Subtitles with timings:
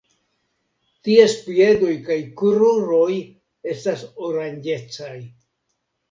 [1.07, 3.11] Ties piedoj kaj kruroj
[3.73, 5.13] estas oranĝecaj.